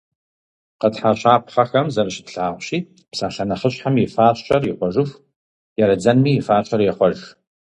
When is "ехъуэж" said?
6.91-7.19